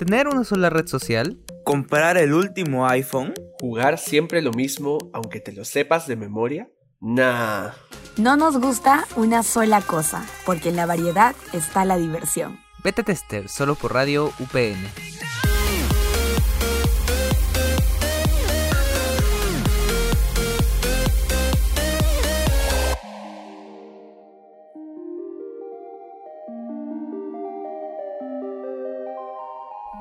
[0.00, 1.36] ¿Tener una sola red social?
[1.62, 3.34] ¿Comprar el último iPhone?
[3.60, 6.70] ¿Jugar siempre lo mismo aunque te lo sepas de memoria?
[7.02, 7.72] Nah.
[8.16, 12.58] No nos gusta una sola cosa, porque en la variedad está la diversión.
[12.82, 15.19] Beta Tester, solo por Radio UPN.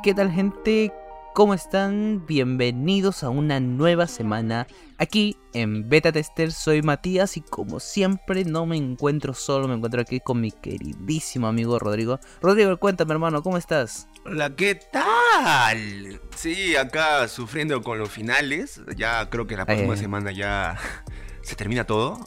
[0.03, 0.93] ¿Qué tal gente?
[1.33, 2.25] ¿Cómo están?
[2.25, 6.51] Bienvenidos a una nueva semana aquí en Beta Tester.
[6.51, 11.47] Soy Matías y como siempre no me encuentro solo, me encuentro aquí con mi queridísimo
[11.47, 12.19] amigo Rodrigo.
[12.41, 14.07] Rodrigo, cuéntame hermano, ¿cómo estás?
[14.25, 16.19] Hola, ¿qué tal?
[16.35, 18.81] Sí, acá sufriendo con los finales.
[18.97, 19.97] Ya creo que la próxima Eh.
[19.97, 20.77] semana ya
[21.41, 22.25] se termina todo.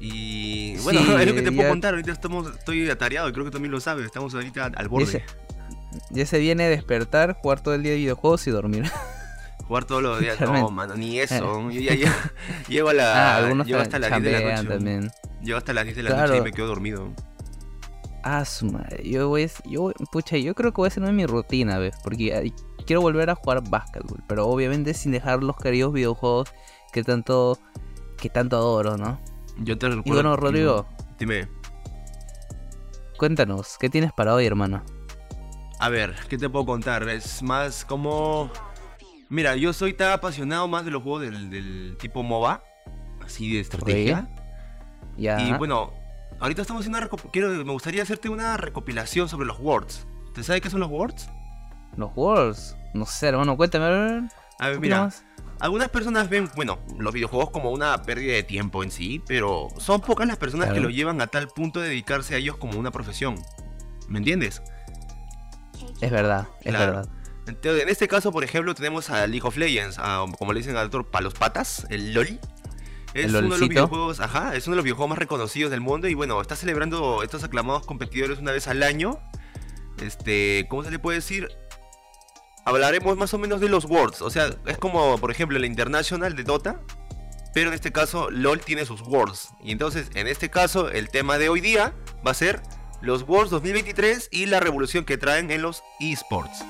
[0.00, 1.94] Y bueno, Sí, es lo que te puedo contar.
[1.94, 4.04] Ahorita estamos, estoy atareado y creo que también lo sabes.
[4.06, 5.04] Estamos ahorita al borde.
[5.04, 5.24] Ese-
[6.10, 8.84] Ya se viene a despertar, jugar todo el día de videojuegos y dormir.
[9.66, 10.40] Jugar todos los días.
[10.40, 11.68] No, mano, ni eso.
[11.70, 12.14] Yo ya, ya-
[12.68, 13.34] llego a la.
[13.34, 14.68] ah, algunos llego hasta las 10 de la noche.
[14.68, 15.10] también.
[15.42, 16.28] Llego hasta las 10 de la Claro.
[16.28, 17.12] noche y me quedo dormido.
[18.22, 19.02] Ah, su madre.
[19.08, 21.96] Yo voy, yo, pucha, yo creo que voy a hacer mi rutina, ¿ves?
[22.04, 22.52] Porque ay,
[22.86, 26.52] quiero volver a jugar básquetbol, pero obviamente sin dejar los queridos videojuegos
[26.92, 27.58] que tanto,
[28.16, 29.20] que tanto adoro, ¿no?
[29.58, 30.12] Yo te Y recuerdo.
[30.14, 30.86] bueno, Rodrigo,
[31.18, 31.48] Dime.
[33.18, 34.84] cuéntanos, ¿qué tienes para hoy, hermano?
[35.78, 37.08] A ver, ¿qué te puedo contar?
[37.08, 38.50] Es más como...
[39.28, 42.62] Mira, yo soy tan apasionado más de los juegos del, del tipo MOBA,
[43.24, 44.28] así de estrategia.
[45.16, 45.40] Ya.
[45.40, 45.92] Y bueno,
[46.38, 50.06] ahorita estamos haciendo una quiero Me gustaría hacerte una recopilación sobre los Words.
[50.34, 51.28] ¿Te sabes qué son los Words?
[51.96, 52.76] Los Worlds.
[52.94, 53.84] No sé, hermano, cuéntame.
[53.86, 55.24] a ver, A mira, más.
[55.58, 60.00] algunas personas ven, bueno, los videojuegos como una pérdida de tiempo en sí, pero son
[60.00, 62.90] pocas las personas que lo llevan a tal punto de dedicarse a ellos como una
[62.92, 63.34] profesión.
[64.08, 64.62] ¿Me entiendes?
[66.00, 66.92] Es verdad, es Claro.
[66.92, 67.08] verdad.
[67.46, 70.76] Entonces, en este caso, por ejemplo, tenemos a League of Legends, a- como le dicen
[70.76, 72.40] al otro, palos patas, el LOL.
[73.14, 75.80] Es El uno de los videojuegos, ajá, es uno de los videojuegos más reconocidos del
[75.80, 79.18] mundo y bueno, está celebrando estos aclamados competidores una vez al año.
[80.02, 81.48] Este, ¿cómo se le puede decir?
[82.64, 86.34] Hablaremos más o menos de los Worlds, o sea, es como, por ejemplo, el International
[86.34, 86.80] de Dota,
[87.54, 89.50] pero en este caso LOL tiene sus Worlds.
[89.62, 91.94] Y entonces, en este caso, el tema de hoy día
[92.26, 92.60] va a ser
[93.00, 96.64] los Worlds 2023 y la revolución que traen en los esports.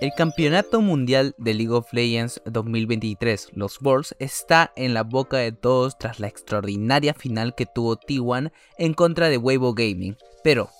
[0.00, 5.52] El Campeonato Mundial de League of Legends 2023, los Worlds, está en la boca de
[5.52, 10.16] todos tras la extraordinaria final que tuvo T1 en contra de Weibo Gaming.
[10.42, 10.70] Pero,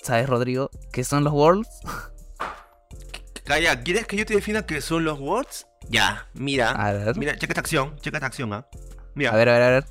[0.00, 1.68] ¿sabes, Rodrigo, qué son los Worlds?
[3.50, 5.66] Calla, ¿quieres que yo te defina qué son los Worlds?
[5.88, 6.70] Ya, mira.
[6.70, 8.68] A ver, Mira, checa esta acción, checa esta acción, ¿ah?
[9.16, 9.84] Mira, a ver, a ver, a ver.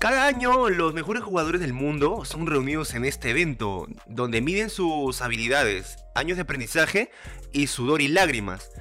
[0.00, 5.22] cada año los mejores jugadores del mundo son reunidos en este evento, donde miden sus
[5.22, 7.12] habilidades, años de aprendizaje
[7.52, 8.72] y sudor y lágrimas.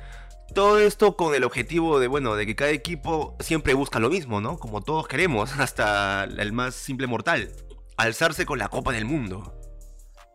[0.56, 4.42] Todo esto con el objetivo de, bueno, de que cada equipo siempre busca lo mismo,
[4.42, 4.58] ¿no?
[4.58, 7.52] Como todos queremos, hasta el más simple mortal.
[7.96, 9.56] Alzarse con la Copa del Mundo.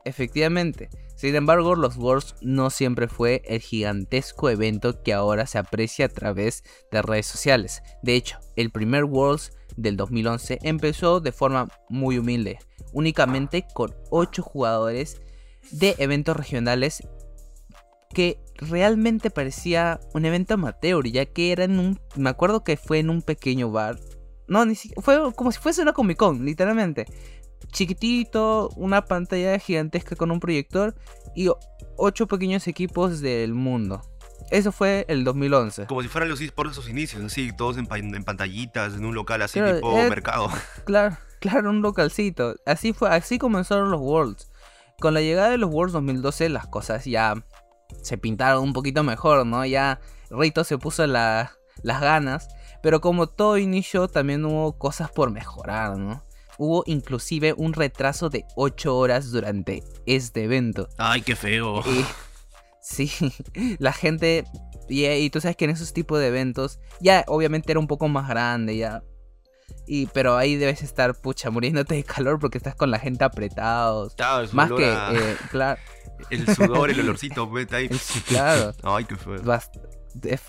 [0.04, 0.88] Efectivamente.
[1.14, 6.08] Sin embargo, los Worlds no siempre fue el gigantesco evento que ahora se aprecia a
[6.08, 7.82] través de redes sociales.
[8.02, 12.58] De hecho, el primer Worlds del 2011 empezó de forma muy humilde,
[12.92, 15.20] únicamente con 8 jugadores
[15.72, 17.06] de eventos regionales
[18.14, 22.00] que realmente parecía un evento amateur, ya que era en un...
[22.16, 24.00] Me acuerdo que fue en un pequeño bar.
[24.48, 25.02] No, ni siquiera...
[25.02, 27.06] Fue como si fuese una Comic Con, literalmente
[27.72, 30.94] chiquitito, una pantalla gigantesca con un proyector
[31.34, 31.48] y
[31.96, 34.02] ocho pequeños equipos del mundo.
[34.50, 35.86] Eso fue el 2011.
[35.86, 39.04] Como si fueran los esports a sus inicios, así, todos en, pa- en pantallitas, en
[39.04, 40.48] un local así Claro, tipo eh, mercado.
[40.84, 42.56] Claro, claro, un localcito.
[42.66, 44.50] Así fue, así comenzaron los Worlds.
[44.98, 47.34] Con la llegada de los Worlds 2012 las cosas ya
[48.02, 49.64] se pintaron un poquito mejor, ¿no?
[49.64, 50.00] Ya
[50.30, 52.48] Rito se puso la- las ganas,
[52.82, 56.22] pero como todo inicio también hubo cosas por mejorar, ¿no?
[56.62, 60.88] Hubo inclusive un retraso de 8 horas durante este evento.
[60.98, 61.80] Ay, qué feo.
[61.86, 62.04] Y,
[62.82, 63.10] sí,
[63.78, 64.44] la gente.
[64.86, 68.08] Y, y tú sabes que en esos tipos de eventos, ya obviamente era un poco
[68.08, 69.02] más grande, ya.
[69.86, 74.14] Y, pero ahí debes estar, pucha, muriéndote de calor porque estás con la gente apretados.
[74.52, 75.80] Más que, a- eh, claro,
[76.28, 77.86] El sudor, el olorcito, vete ahí.
[77.90, 78.74] el- claro.
[78.82, 79.36] Ay, qué feo.
[79.42, 79.80] bast-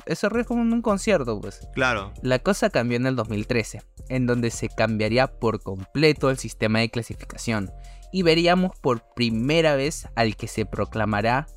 [0.05, 1.67] Eso es como en un concierto, pues.
[1.73, 2.13] Claro.
[2.21, 6.89] La cosa cambió en el 2013, en donde se cambiaría por completo el sistema de
[6.89, 7.71] clasificación
[8.11, 11.47] y veríamos por primera vez al que se proclamará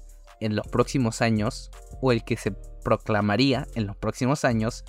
[0.40, 1.70] en los próximos años,
[2.02, 2.52] o el que se
[2.84, 4.84] proclamaría en los próximos años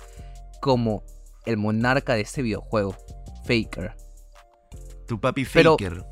[0.60, 1.02] como
[1.46, 2.94] el monarca de este videojuego,
[3.46, 3.94] Faker.
[5.08, 6.04] Tu papi Pero- Faker.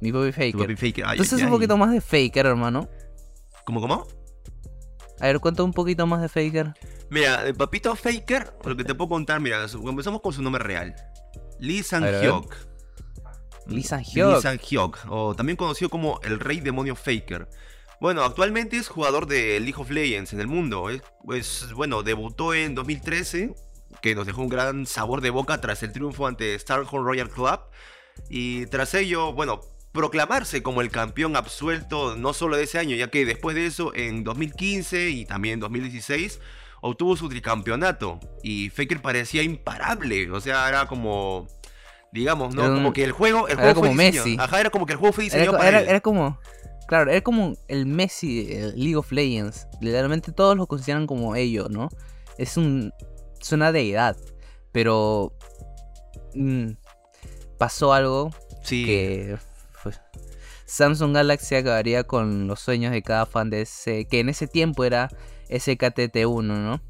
[0.00, 0.56] Mi papi Tu Faker.
[0.56, 1.04] papi Faker.
[1.04, 2.88] Ay, Entonces ay, un poquito más de Faker, hermano.
[3.66, 4.06] ¿Cómo, cómo?
[5.20, 6.74] A ver, cuenta un poquito más de Faker.
[7.10, 10.94] Mira, el papito Faker, lo que te puedo contar, mira, empezamos con su nombre real.
[11.58, 11.84] Lee ver.
[11.84, 12.54] Sang-hyuk.
[13.66, 14.40] Lee Sang Hyuk.
[14.40, 17.48] Sang-hyuk, o también conocido como el Rey Demonio Faker.
[18.00, 20.88] Bueno, actualmente es jugador de League of Legends en el mundo.
[20.88, 23.54] Es, pues, bueno, debutó en 2013,
[24.00, 27.60] que nos dejó un gran sabor de boca tras el triunfo ante Starhorn Royal Club.
[28.30, 29.60] Y tras ello, bueno,
[29.92, 33.92] proclamarse como el campeón absuelto no solo de ese año, ya que después de eso,
[33.94, 36.40] en 2015 y también en 2016,
[36.80, 38.20] obtuvo su tricampeonato.
[38.42, 41.46] Y Faker parecía imparable, o sea, era como...
[42.12, 42.64] Digamos, ¿no?
[42.64, 44.36] Un- como que el juego, el era juego fue como diseñado- Messi.
[44.40, 45.88] Ajá, era como que el juego fue diseñado para era- él.
[45.90, 46.40] era como.
[46.88, 49.68] Claro, era como el Messi de League of Legends.
[49.80, 51.88] Literalmente todos lo consideran como ello, ¿no?
[52.36, 52.92] Es un.
[53.40, 54.16] Es una deidad.
[54.72, 55.36] Pero.
[56.34, 56.70] mm,
[57.58, 58.30] pasó algo
[58.64, 58.84] Sí.
[58.86, 59.36] que.
[59.82, 59.92] Fue-
[60.66, 64.06] Samsung Galaxy acabaría con los sueños de cada fan de ese.
[64.06, 65.08] Que en ese tiempo era
[65.48, 66.80] SKTT1, ¿no?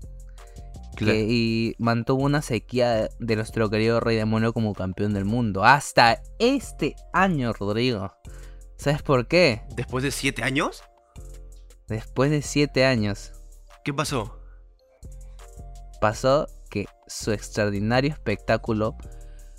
[0.96, 1.12] Claro.
[1.14, 5.64] Que- y mantuvo una sequía de nuestro querido Rey Demonio como campeón del mundo.
[5.64, 8.12] Hasta este año, Rodrigo.
[8.76, 9.62] ¿Sabes por qué?
[9.76, 10.82] Después de siete años,
[11.88, 13.32] Después de 7 años,
[13.84, 14.38] ¿qué pasó?
[16.00, 18.96] pasó que su extraordinario espectáculo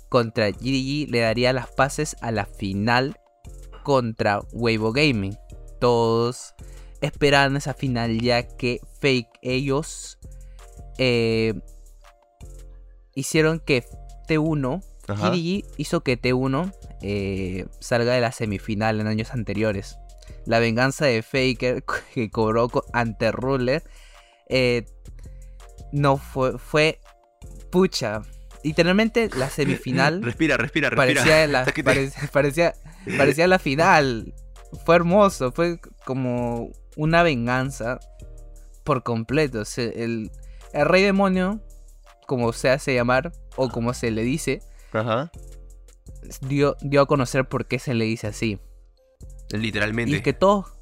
[0.08, 3.18] contra GDG le daría las pases a la final
[3.82, 5.36] contra Weibo Gaming.
[5.80, 6.54] Todos
[7.00, 10.18] esperaban esa final ya que Fake ellos
[10.98, 11.54] eh,
[13.14, 13.84] hicieron que
[14.28, 15.30] T1, Ajá.
[15.30, 19.96] GDG hizo que T1 eh, salga de la semifinal en años anteriores.
[20.46, 23.82] La venganza de Faker que cobró co- ante Ruler
[24.48, 24.84] eh,
[25.92, 27.00] no fue, fue
[27.70, 28.22] pucha.
[28.64, 31.46] Literalmente la semifinal Respira, respira, respira.
[31.48, 32.74] la, parecía, parecía,
[33.16, 34.34] parecía la final.
[34.84, 38.00] Fue hermoso, fue como una venganza
[38.84, 39.60] por completo.
[39.60, 40.30] O sea, el,
[40.72, 41.60] el rey demonio,
[42.26, 44.62] como se hace llamar, o como se le dice,
[44.92, 45.30] Ajá.
[46.40, 48.58] dio, dio a conocer por qué se le dice así.
[49.50, 50.16] Literalmente.
[50.16, 50.72] Y que todos,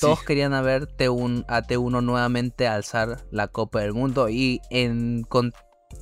[0.00, 4.28] todos querían a ver T1, a T1 nuevamente alzar la Copa del Mundo.
[4.28, 5.52] Y, en, con-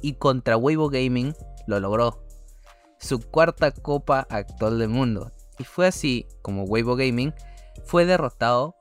[0.02, 1.34] y contra Weibo Gaming
[1.66, 2.22] lo logró.
[2.98, 5.32] Su cuarta Copa actual del mundo.
[5.60, 7.34] Y fue así como Weibo Gaming
[7.84, 8.74] fue derrotado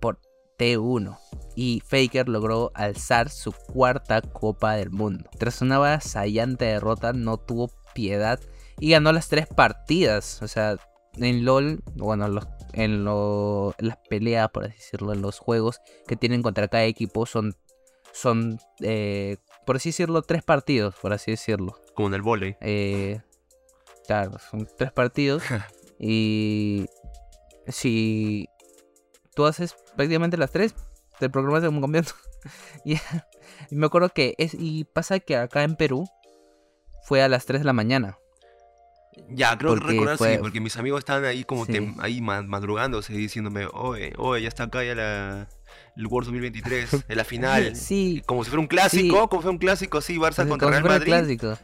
[0.00, 0.18] por
[0.58, 1.16] T1.
[1.54, 5.30] Y Faker logró alzar su cuarta Copa del Mundo.
[5.38, 8.40] Tras una avasallante derrota, no tuvo piedad
[8.80, 10.42] y ganó las tres partidas.
[10.42, 10.76] O sea,
[11.16, 16.16] en LOL, bueno, los- en lo- las peleas, por así decirlo, en los juegos que
[16.16, 17.54] tienen contra cada equipo son,
[18.12, 21.78] son eh, por así decirlo, tres partidos, por así decirlo.
[21.94, 22.56] Como en el volei.
[22.60, 23.20] Eh,
[24.06, 25.42] claro, son tres partidos.
[25.98, 26.86] y
[27.68, 28.48] si
[29.34, 30.74] tú haces prácticamente las tres,
[31.18, 32.04] te programas como campeón.
[32.84, 34.54] y, y me acuerdo que es.
[34.58, 36.08] Y pasa que acá en Perú
[37.04, 38.18] fue a las 3 de la mañana.
[39.30, 41.72] Ya, creo Porque recordar fue- sí, porque mis amigos estaban ahí como Sí.
[41.72, 45.48] tem- ahí ma- madrugándose diciéndome, oye, oye, ya está acá ya la,
[45.96, 47.76] el World 2023, en la final.
[47.76, 49.28] Sí, Como si fuera un clásico, Sí.
[49.28, 51.06] como si fuera un clásico, sí, Barça Como contra Real Madrid.
[51.06, 51.56] clásico.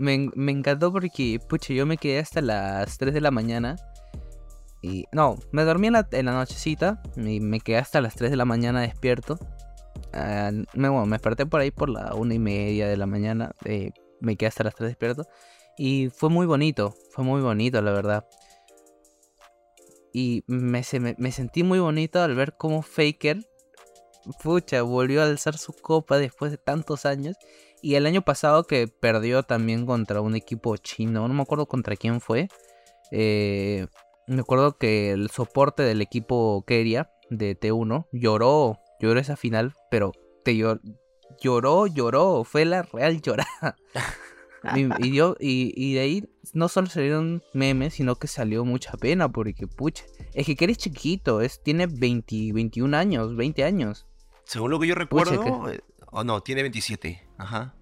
[0.00, 3.76] Me, me encantó porque, pucha, yo me quedé hasta las 3 de la mañana.
[4.82, 7.02] Y no, me dormí en la, en la nochecita.
[7.16, 9.38] Y me quedé hasta las 3 de la mañana despierto.
[10.14, 13.52] Ah, me, bueno, me desperté por ahí por la una y media de la mañana.
[13.66, 13.90] eh,
[14.20, 15.26] me quedé hasta las 3 despierto.
[15.76, 16.94] Y fue muy bonito.
[17.10, 18.24] Fue muy bonito, la verdad.
[20.14, 23.46] Y me, me, me sentí muy bonito al ver cómo Faker,
[24.42, 27.36] pucha, volvió a alzar su copa después de tantos años.
[27.82, 31.96] Y el año pasado que perdió también contra un equipo chino, no me acuerdo contra
[31.96, 32.48] quién fue.
[33.10, 33.86] eh,
[34.26, 40.12] me acuerdo que el soporte del equipo Keria de T1 lloró, lloró esa final, pero
[40.44, 40.80] te llor-
[41.40, 43.76] lloró, lloró, fue la real llorada.
[44.76, 48.92] y, y yo, y, y de ahí no solo salieron memes, sino que salió mucha
[48.92, 54.06] pena, porque pucha, es que Keria es chiquito, es, tiene 20, 21 años, 20 años.
[54.44, 55.72] Según lo que yo Pucha, recuerdo,
[56.12, 57.74] eh, o no, tiene 27, ajá.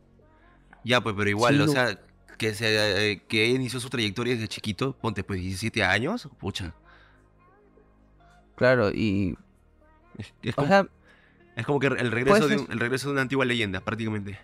[0.85, 1.99] Ya, pues, pero igual, Sí, o sea,
[2.37, 6.75] que, se, eh, que inició su trayectoria desde chiquito, ponte pues 17 años, pucha.
[8.57, 9.37] Claro, y...
[10.17, 10.87] Es, es O como, sea,
[11.57, 14.39] es como que el regreso, de el regreso de una antigua leyenda, prácticamente.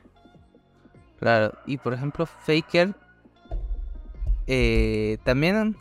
[1.19, 2.95] Claro, y por ejemplo, Faker
[4.47, 5.77] eh, también,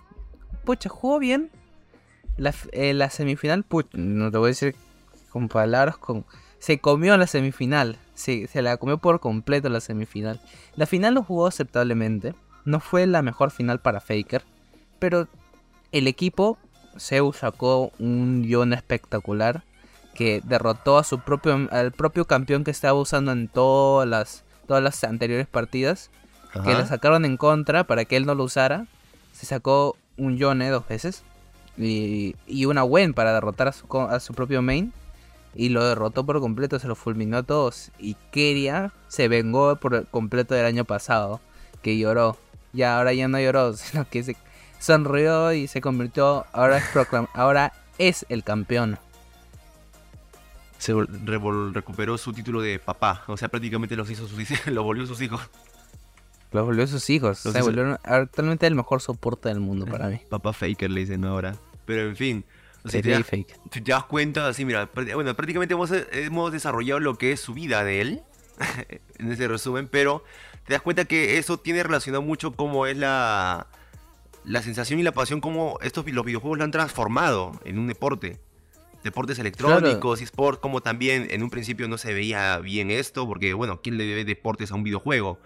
[0.64, 1.52] pucha, jugó bien.
[2.38, 4.76] La, eh, la semifinal, pucha, no te voy a decir
[5.30, 6.26] con palabras, con
[6.64, 7.98] se comió la semifinal.
[8.16, 10.40] Sí, se la comió por completo la semifinal.
[10.78, 12.36] La final lo jugó aceptablemente.
[12.64, 14.46] No fue la mejor final para Faker.
[14.98, 15.28] Pero
[15.92, 16.58] el equipo,
[16.98, 19.66] Zeus sacó un Yon espectacular.
[20.14, 24.82] Que derrotó a su propio, al propio campeón que estaba usando en todas las, todas
[24.82, 26.12] las anteriores partidas.
[26.64, 28.86] Que le sacaron en contra para que él no lo usara.
[29.34, 31.26] Se sacó un Yone dos veces.
[31.78, 34.94] Y, y una Gwen para derrotar a su, a su propio main.
[35.56, 37.92] Y lo derrotó por completo, se lo fulminó a todos.
[38.00, 41.42] Y Keria se vengó por completo del año pasado.
[41.82, 42.38] Que lloró.
[42.74, 44.36] Ya ahora ya no lloró, sino que se
[44.80, 46.46] sonrió y se convirtió.
[46.54, 46.86] Ahora es,
[47.34, 48.98] ahora es el campeón.
[50.80, 50.94] Se
[51.74, 53.24] recuperó su título de papá.
[53.28, 55.42] O sea, prácticamente los hizo sus hijos, lo volvió sus hijos.
[56.52, 57.44] Lo volvió a sus hijos.
[57.46, 60.20] Los se hizo- volvieron actualmente el mejor soporte del mundo para mí.
[60.30, 61.56] Papá Faker le dicen ahora.
[61.86, 62.46] Pero en fin.
[62.86, 67.18] O sea, te, das, te das cuenta, así, mira, bueno, prácticamente hemos, hemos desarrollado lo
[67.18, 68.22] que es su vida de él.
[69.18, 70.24] en ese resumen, pero
[70.68, 73.68] te das cuenta que eso tiene relacionado mucho cómo es la,
[74.46, 78.40] la sensación y la pasión, cómo estos los videojuegos lo han transformado en un deporte.
[79.04, 83.82] Deportes electrónicos, esports, como también en un principio no se veía bien esto, porque bueno,
[83.82, 85.40] ¿quién le debe deportes a un videojuego?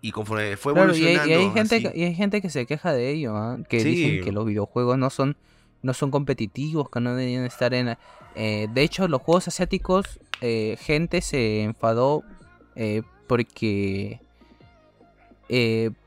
[0.00, 1.30] Y conforme fue Claro, y hay, evolucionando.
[1.30, 3.58] y hay gente, así- que- y hay gente que se queja de ello, ¿ah?
[3.68, 3.90] que Sí.
[3.90, 5.36] dicen que los videojuegos no son,
[5.82, 7.96] no son competitivos, que no deberían estar en...
[8.34, 12.22] eh, de hecho, los juegos asiáticos, eh, gente se enfadó
[12.76, 14.20] eh, porque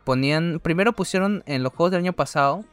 [0.03, 0.59] ponían...
[0.61, 2.63] Primero pusieron en los juegos del año pasado,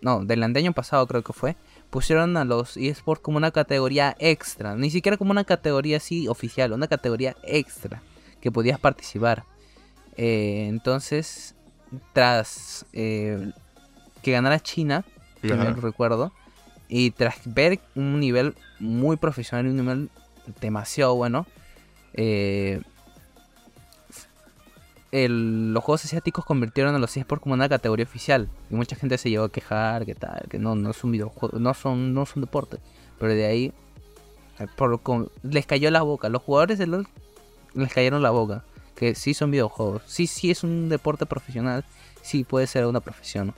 [0.00, 1.56] no, del año pasado creo que fue,
[1.90, 6.72] pusieron a los eSports como una categoría extra, ni siquiera como una categoría así oficial,
[6.72, 8.02] una categoría extra
[8.40, 9.44] que podías participar.
[10.16, 11.54] Entonces,
[12.12, 13.52] tras que
[14.24, 15.04] ganara China,
[15.42, 16.32] me recuerdo,
[16.88, 20.10] y tras ver un nivel muy profesional y un nivel
[20.60, 21.46] demasiado bueno,
[22.14, 22.80] eh,
[25.12, 28.48] los juegos asiáticos convirtieron a los eSports como una categoría oficial.
[28.70, 31.58] Y mucha gente se llegó a quejar, que tal, que no, no es un videojuego,
[31.58, 32.78] no son, no son deporte.
[33.18, 33.72] Pero de ahí
[34.58, 34.66] eh,
[35.42, 36.28] les cayó la boca.
[36.28, 37.08] Los jugadores de LOL
[37.74, 38.64] les cayeron la boca.
[38.94, 40.02] Que sí son videojuegos.
[40.06, 41.84] Sí, sí es un deporte profesional.
[42.22, 43.54] Sí puede ser una profesión.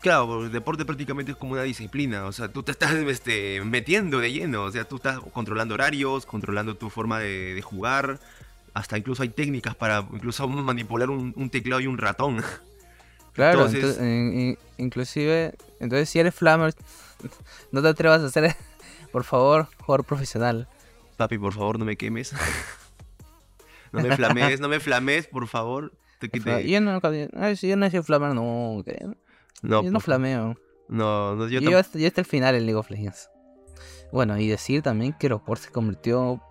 [0.00, 3.60] Claro, porque el deporte prácticamente es como una disciplina, o sea, tú te estás este,
[3.64, 8.20] metiendo de lleno, o sea, tú estás controlando horarios, controlando tu forma de, de jugar,
[8.72, 12.42] hasta incluso hay técnicas para incluso manipular un, un teclado y un ratón.
[13.32, 16.74] Claro, Entonces- entonces, inclusive, entonces si eres flammer,
[17.72, 18.56] no te atrevas a hacer,
[19.12, 20.68] por favor, jugador profesional.
[21.16, 22.32] Papi, por favor, no me quemes.
[23.92, 25.92] no me flamees, no me flamees, por favor.
[26.18, 28.82] Te quite- Yo no, yo no soy flammer, no,
[29.62, 30.56] No, yo no por- flameo.
[30.88, 33.30] No, no, yo Yo, hasta, yo hasta el final en League of Legends.
[34.12, 36.42] Bueno, y decir también que Aeroport se convirtió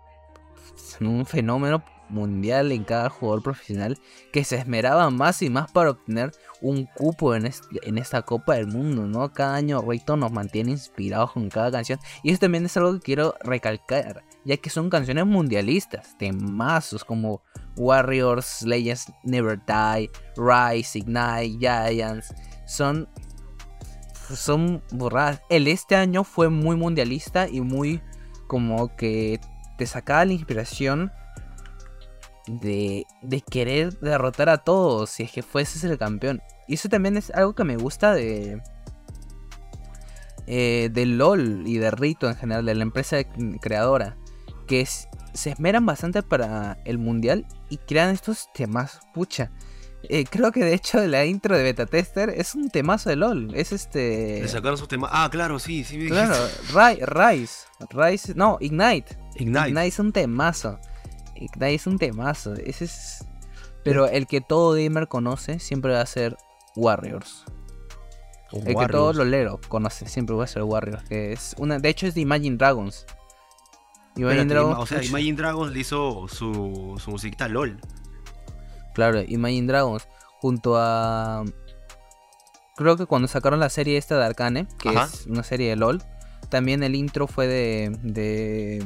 [0.99, 3.97] en un fenómeno mundial en cada jugador profesional
[4.31, 7.45] que se esmeraba más y más para obtener un cupo en
[7.97, 9.31] esta Copa del Mundo, ¿no?
[9.31, 11.99] Cada año Rayton nos mantiene inspirados con cada canción.
[12.23, 17.43] Y eso también es algo que quiero recalcar, ya que son canciones mundialistas, temazos como
[17.77, 22.33] Warriors, Legends Never Die, Rise, Ignite, Giants.
[22.69, 23.09] Son
[24.35, 25.41] son borradas.
[25.49, 27.99] El este año fue muy mundialista y muy
[28.47, 29.39] como que
[29.77, 31.11] te sacaba la inspiración
[32.45, 36.41] de, de querer derrotar a todos si es que fueses el campeón.
[36.67, 38.61] Y eso también es algo que me gusta de...
[40.45, 43.17] eh, de LOL y de Rito en general, de la empresa
[43.59, 44.15] creadora.
[44.67, 48.99] Que se esmeran bastante para el mundial y crean estos temas.
[49.13, 49.51] Pucha.
[50.03, 53.53] Eh, creo que de hecho la intro de Beta Tester es un temazo de LOL.
[53.53, 54.39] Es este.
[54.41, 55.09] Le sacaron sus temas.
[55.13, 55.97] Ah, claro, sí, sí.
[55.97, 56.73] me Claro, dijiste.
[56.73, 57.53] Ri- Rise.
[57.89, 58.33] Rise.
[58.35, 59.17] No, Ignite.
[59.35, 59.67] Ignite.
[59.69, 60.79] Ignite es un temazo.
[61.35, 62.53] Ignite es un temazo.
[62.53, 63.25] Ese es.
[63.83, 66.37] Pero el que todo gamer conoce siempre va a ser
[66.75, 67.45] Warriors.
[68.51, 71.03] El que todo lolero conoce siempre va a ser Warriors.
[71.03, 71.77] Que es una.
[71.79, 73.05] De hecho es de Imagine Dragons.
[74.15, 74.79] Imagine Espérate, Dragons.
[74.79, 75.03] o sea.
[75.03, 77.79] Imagine Dragons le hizo su, su musiquita LOL.
[78.99, 80.07] Claro, Imagine Dragons.
[80.41, 81.43] Junto a.
[82.75, 85.05] Creo que cuando sacaron la serie esta de Arcane, que Ajá.
[85.05, 86.01] es una serie de LOL,
[86.49, 87.97] también el intro fue de.
[88.03, 88.85] de.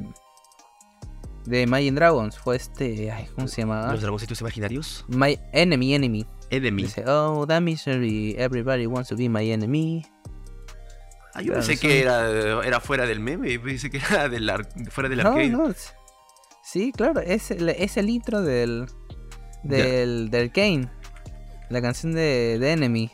[1.45, 2.37] de Imagine Dragons.
[2.37, 3.11] Fue este.
[3.11, 3.91] ay, ¿Cómo se llamaba?
[3.91, 5.05] Los dragoncitos imaginarios.
[5.07, 6.25] My Enemy Enemy.
[6.49, 6.83] Enemy.
[6.83, 10.05] Dice, oh, that misery, everybody wants to be my enemy.
[11.33, 14.51] Ah, yo Claro, pensé son- que era, era fuera del meme, pensé que era del
[14.91, 15.49] fuera del No, arcade.
[15.49, 15.73] no.
[16.63, 18.85] Sí, claro, es el, es el intro del.
[19.63, 20.29] Del.
[20.29, 20.89] del Kane.
[21.69, 23.09] La canción de, de Enemy.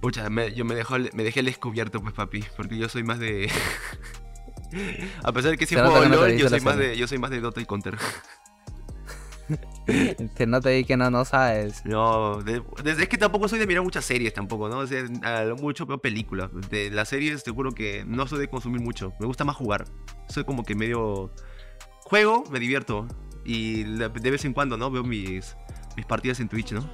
[0.00, 3.18] Pucha, me- yo me, dejo, me dejé al descubierto, pues, papi, porque yo soy más
[3.18, 3.50] de...
[5.22, 7.18] A pesar de que sí Se nota no viste yo soy, más de, yo soy
[7.18, 7.96] más de Dota y Counter.
[10.36, 11.84] Que no te di que no, no sabes.
[11.84, 14.78] No, de- desde es que tampoco soy de mirar muchas series tampoco, ¿no?
[14.78, 16.48] O sea, a lo mucho veo películas.
[16.70, 19.12] De las series te juro que no soy de consumir mucho.
[19.20, 19.84] Me gusta más jugar.
[20.28, 21.30] Soy como que medio...
[22.06, 23.06] Juego, me divierto.
[23.44, 24.90] Y de vez en cuando, ¿no?
[24.90, 25.56] Veo mis,
[25.96, 26.88] mis partidas en Twitch, ¿no?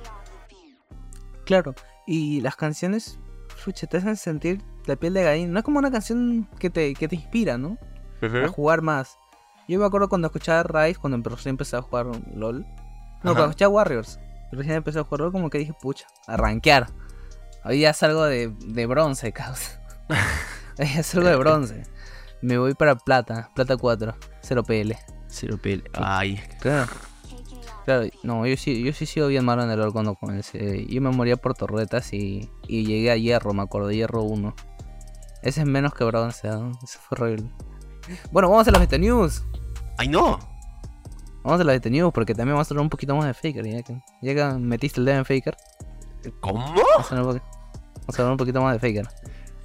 [1.45, 1.75] Claro.
[2.07, 3.19] Y las canciones,
[3.57, 5.53] fucha, te hacen sentir la piel de gallina.
[5.53, 7.79] No es como una canción que te, que te inspira, ¿no?
[8.23, 9.17] A jugar más.
[9.69, 12.61] Yo me acuerdo cuando escuchaba Rise, cuando recién empecé a jugar LOL.
[12.63, 13.21] No, Ajá.
[13.23, 14.19] cuando escuchaba Warriors.
[14.53, 16.89] Recién empecé a jugar LOL, como que dije, pucha, a rankear.
[17.65, 19.81] Hoy ya salgo de, de bronce, causa.
[20.79, 21.83] Hoy ya salgo de bronce.
[22.43, 24.99] Me voy para plata, plata 4, 0 PL.
[25.31, 25.85] Cero pele.
[25.95, 26.41] Ay.
[26.61, 26.93] Claro.
[27.87, 30.87] Claro, no, yo sí, yo sí sigo bien malo en el LOL cuando comencé.
[30.87, 34.55] Yo me moría por torretas y, y llegué a hierro, me acuerdo, hierro 1.
[35.43, 36.73] Ese es menos que bronce, ¿no?
[36.85, 37.51] Eso fue horrible.
[38.31, 39.43] Bueno, vamos a las Beta News.
[39.97, 40.39] ¡Ay, no!
[41.43, 43.67] Vamos a las Beta News porque también vamos a hablar un poquito más de Faker.
[43.67, 45.57] Ya que, ya que metiste el dedo en Faker,
[46.41, 46.59] ¿Cómo?
[46.75, 47.43] vamos a, hablar un, poqu-
[48.01, 49.09] vamos a hablar un poquito más de Faker.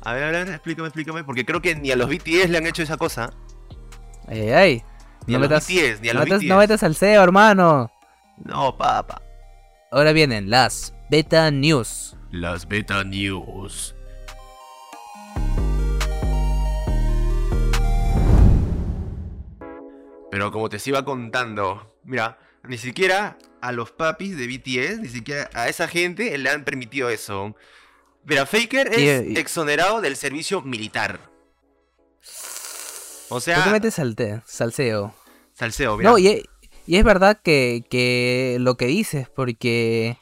[0.04, 1.24] A ver, a ver, explícame, explícame.
[1.26, 3.32] Porque creo que ni a los BTS le han hecho esa cosa.
[4.28, 4.84] Ay, ay,
[5.28, 6.50] Ni No a los metas, BTS, ni a no, los metas, BTS.
[6.50, 7.92] no metas al CEO, hermano.
[8.44, 9.22] No, papa.
[9.92, 12.16] Ahora vienen las Beta News.
[12.32, 13.96] Las Beta News.
[20.32, 25.50] Pero como te iba contando, mira, ni siquiera a los papis de BTS, ni siquiera
[25.54, 27.56] a esa gente le han permitido eso.
[28.26, 31.20] Mira, Faker es Y- y- exonerado del servicio militar.
[33.26, 35.14] O ¿Por qué sea, metes al te- salseo?
[35.54, 36.10] salseo, mira.
[36.12, 36.44] No, y,
[36.86, 40.18] y es verdad que, que lo que dices, porque,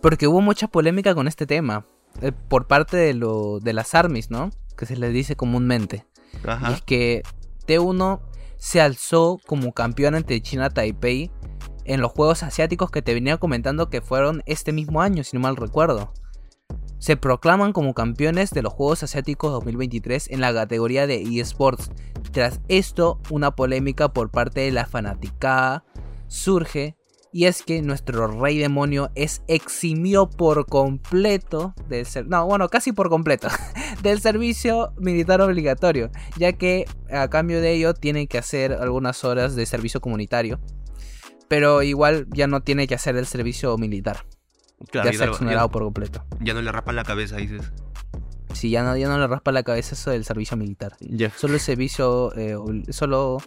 [0.00, 1.86] porque hubo mucha polémica con este tema.
[2.20, 4.50] eh, por parte de, lo, de las armies, ¿no?
[4.76, 6.04] Que se les dice comúnmente.
[6.44, 6.72] Y Ajá.
[6.72, 7.22] es que
[7.66, 8.20] T1
[8.58, 11.30] se alzó como campeón ante China Taipei
[11.84, 15.40] en los Juegos Asiáticos que te venía comentando que fueron este mismo año, si no
[15.42, 16.12] mal recuerdo.
[17.02, 21.90] Se proclaman como campeones de los Juegos Asiáticos 2023 en la categoría de eSports.
[22.30, 25.84] Tras esto, una polémica por parte de la fanaticada
[26.28, 26.96] surge
[27.32, 32.92] y es que nuestro rey demonio es eximió por completo del ser no, bueno, casi
[32.92, 33.48] por completo
[34.04, 39.56] del servicio militar obligatorio, ya que a cambio de ello tiene que hacer algunas horas
[39.56, 40.60] de servicio comunitario.
[41.48, 44.24] Pero igual ya no tiene que hacer el servicio militar.
[44.90, 46.24] Claro, ya se ha exonerado por completo.
[46.40, 47.72] ya no le rapan la cabeza, dices.
[48.54, 50.92] Si ya no, ya no le raspa la cabeza eso del servicio militar.
[51.00, 51.30] Ya.
[51.30, 53.38] Solo el servicio, eh, ol- solo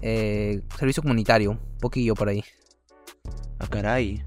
[0.00, 2.44] eh, servicio comunitario, un poquillo por ahí.
[3.58, 4.22] Ah, caray.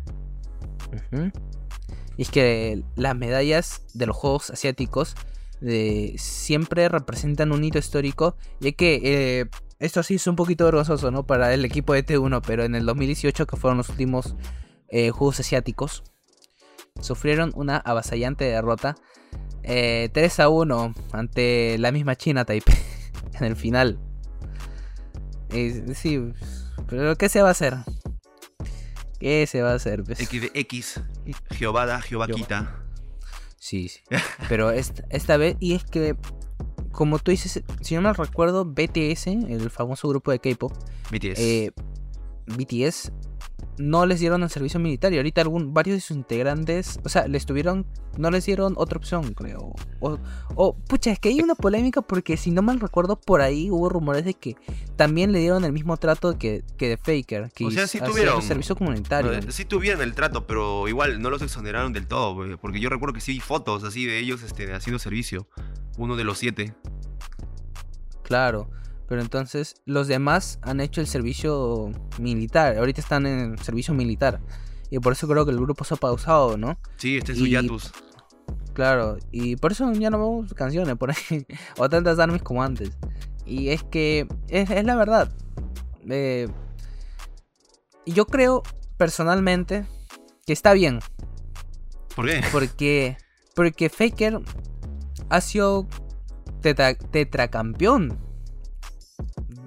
[2.17, 5.15] Y es que las medallas de los Juegos Asiáticos
[5.61, 9.49] eh, siempre representan un hito histórico, ya que
[9.79, 11.25] esto sí es un poquito vergonzoso, ¿no?
[11.25, 14.35] Para el equipo de T1, pero en el 2018, que fueron los últimos
[14.91, 16.03] Juegos Asiáticos,
[17.01, 18.95] sufrieron una avasallante derrota
[19.63, 22.75] eh, 3 a 1 ante la misma China Taipei
[23.39, 23.99] en el final.
[25.49, 26.31] Eh, sí,
[26.87, 27.75] pero ¿qué se va a hacer?
[29.19, 30.03] ¿Qué se va a hacer?
[30.03, 30.19] pues?
[30.19, 31.01] X X.
[31.51, 32.39] Jehová da, Jehová Jehová.
[32.39, 32.77] quita.
[33.57, 33.99] Sí, sí.
[34.49, 36.15] Pero esta, esta vez, y es que,
[36.91, 40.71] como tú dices, si no me recuerdo, BTS, el famoso grupo de K-pop,
[41.11, 41.37] BTS.
[41.39, 41.71] eh,
[42.47, 43.11] BTS,
[43.77, 45.13] no les dieron el servicio militar.
[45.13, 47.85] Y ahorita algún, varios de sus integrantes, o sea, les tuvieron,
[48.17, 49.73] no les dieron otra opción, creo.
[49.99, 50.17] O,
[50.55, 53.89] o, pucha, es que hay una polémica porque si no mal recuerdo, por ahí hubo
[53.89, 54.55] rumores de que
[54.95, 58.41] también le dieron el mismo trato que, que de Faker, que O sea, sí tuvieron.
[58.41, 59.31] servicio comunitario.
[59.33, 63.13] Eh, Sí tuvieron el trato, pero igual no los exoneraron del todo, porque yo recuerdo
[63.13, 65.47] que sí vi fotos así de ellos este, haciendo servicio.
[65.97, 66.73] Uno de los siete.
[68.23, 68.69] Claro,
[69.11, 74.39] pero entonces los demás han hecho el servicio militar, ahorita están en servicio militar.
[74.89, 76.79] Y por eso creo que el grupo se ha pausado, ¿no?
[76.95, 77.91] Sí, este es su Yatus.
[78.71, 81.45] Claro, y por eso ya no vemos canciones por ahí,
[81.77, 82.91] o tantas armas como antes.
[83.45, 85.29] Y es que es, es la verdad.
[86.09, 86.47] Eh,
[88.05, 88.63] yo creo
[88.95, 89.85] personalmente
[90.45, 90.99] que está bien,
[92.15, 92.41] ¿Por qué?
[92.53, 93.17] porque,
[93.55, 94.39] porque Faker
[95.27, 95.85] ha sido
[96.61, 98.17] tetra- tetracampeón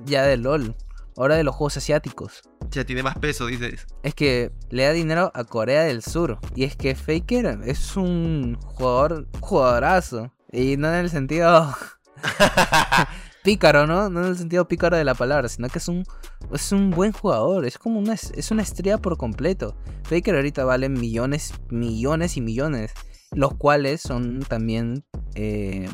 [0.05, 0.77] ya de LOL,
[1.17, 2.43] ahora de los Juegos Asiáticos.
[2.71, 3.87] Ya tiene más peso, dices.
[4.03, 6.39] Es que le da dinero a Corea del Sur.
[6.55, 10.33] Y es que Faker es un jugador, jugadorazo.
[10.51, 11.75] Y no en el sentido
[13.45, 14.09] pícaro, ¿no?
[14.09, 16.05] No en el sentido pícaro de la palabra, sino que es un,
[16.53, 17.65] es un buen jugador.
[17.65, 19.77] Es como una, es una estrella por completo.
[20.05, 22.93] Faker ahorita vale millones, millones y millones.
[23.31, 25.89] Los cuales son también eh,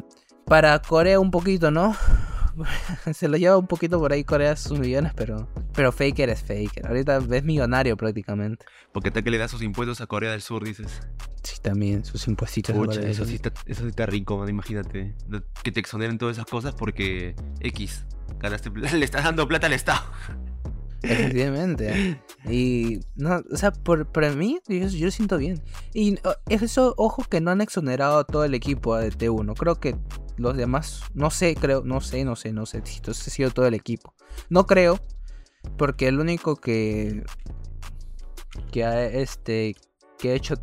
[0.47, 1.95] para Corea un poquito, ¿no?
[3.13, 6.87] se lo lleva un poquito por ahí Corea sus millones, pero pero Faker es Faker.
[6.87, 8.65] Ahorita es millonario prácticamente.
[8.93, 11.01] Porque tal que le da sus impuestos a Corea del Sur, dices.
[11.43, 12.75] Sí, también, sus impuestos.
[12.75, 15.15] Pucha, eso sí, está, eso sí está rico, man, imagínate.
[15.63, 18.05] Que te exoneren todas esas cosas porque X.
[18.41, 20.03] Ganaste, le estás dando plata al Estado.
[21.03, 22.21] Efectivamente.
[22.51, 25.63] Y, no, o sea, por, para mí, yo, yo siento bien.
[25.93, 26.19] Y
[26.49, 29.55] eso, ojo que no han exonerado a todo el equipo de T1.
[29.59, 29.95] Creo que
[30.41, 33.75] los demás, no sé, creo, no sé, no sé, no sé ha sido todo el
[33.75, 34.15] equipo.
[34.49, 35.01] No creo,
[35.77, 37.25] porque el único que,
[38.73, 39.77] que ha, este,
[40.19, 40.55] que ha hecho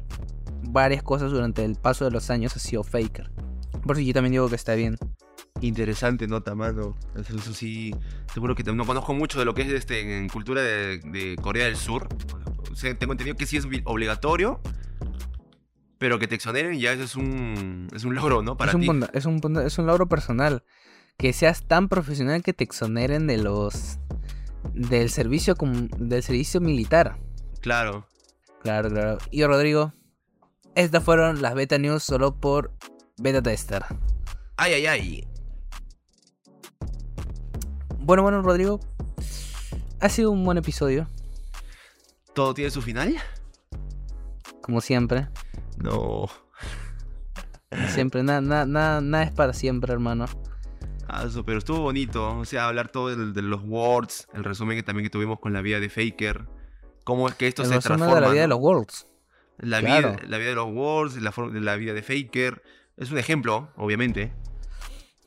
[0.64, 3.32] varias cosas durante el paso de los años ha sido Faker.
[3.84, 4.98] Por eso yo también digo que está bien.
[5.62, 6.96] Interesante nota, mano.
[7.16, 7.94] Eso, sí,
[8.34, 11.76] seguro que no conozco mucho de lo que es este, en cultura de, Corea del
[11.76, 12.08] Sur.
[13.00, 14.62] Tengo entendido que sí es obligatorio,
[15.98, 18.58] pero que te exoneren ya eso es un, es un logro, ¿no?
[18.58, 19.08] Para es, un, ti.
[19.14, 20.64] es, un, es un logro personal.
[21.18, 23.98] Que seas tan profesional que te exoneren de los.
[24.74, 25.56] del servicio
[25.98, 27.18] del servicio militar.
[27.60, 28.08] Claro.
[28.62, 29.18] Claro, claro.
[29.32, 29.94] Y Rodrigo,
[30.76, 32.72] estas fueron las beta news solo por
[33.18, 33.84] beta tester.
[34.58, 35.28] Ay, ay, ay.
[38.00, 38.80] Bueno, bueno, Rodrigo.
[40.00, 41.08] Ha sido un buen episodio,
[42.36, 43.16] ¿Todo tiene su final?
[44.62, 45.28] como siempre.
[45.78, 46.26] No.
[47.90, 50.26] Siempre, nada, nada, nada, nada es para siempre, hermano.
[51.08, 52.38] Ah, eso, pero estuvo bonito.
[52.38, 55.54] O sea, hablar todo del- de, los words, el resumen que también que tuvimos con
[55.54, 56.48] la vida de Faker.
[57.04, 58.16] Cómo es que esto El se transforma.
[58.16, 59.08] de la vida de los Worlds.
[59.60, 60.14] La, Claro.
[60.14, 62.62] vida, la vida de los words, la, de la vida de Faker.
[62.98, 64.34] Es un ejemplo, obviamente.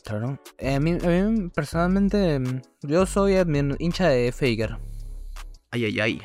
[0.04, 0.38] Claro.
[0.58, 2.40] Eh, a, mí, a mí, personalmente,
[2.82, 3.36] yo soy
[3.78, 4.78] hincha de Faker.
[5.70, 6.22] Ay, ay, ay.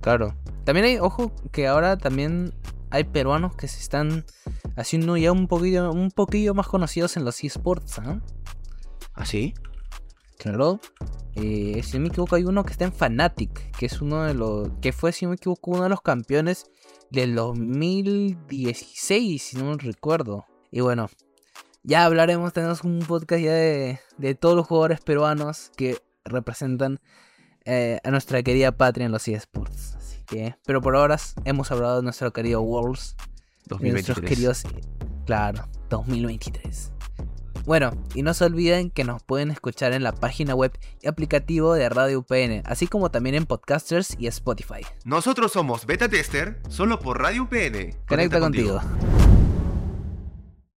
[0.00, 0.34] Claro.
[0.64, 2.52] También hay, ojo, que ahora también
[2.92, 4.26] hay peruanos que se están
[4.76, 8.20] haciendo ya un poquillo, un poquillo más conocidos en los esports, ¿ah?
[9.14, 9.54] ¿Ah, sí?
[10.38, 10.78] Claro.
[11.34, 14.34] Eh, si no me equivoco, hay uno que está en Fnatic, que es uno de
[14.34, 14.68] los.
[14.82, 16.66] que fue, si no me equivoco, uno de los campeones
[17.10, 20.44] del 2016, si no me recuerdo.
[20.70, 21.08] Y bueno,
[21.82, 27.00] ya hablaremos, tenemos un podcast ya de, de todos los jugadores peruanos que representan
[27.64, 30.11] eh, a nuestra querida patria en los esports.
[30.32, 33.16] Que, pero por ahora hemos hablado de nuestro querido Worlds,
[33.66, 34.30] de nuestros 2023.
[34.30, 34.62] queridos,
[35.26, 36.90] claro, 2023.
[37.66, 41.74] Bueno, y no se olviden que nos pueden escuchar en la página web y aplicativo
[41.74, 44.86] de Radio UPN, así como también en podcasters y Spotify.
[45.04, 47.94] Nosotros somos Beta Tester, solo por Radio PN.
[48.08, 48.80] Conecta contigo.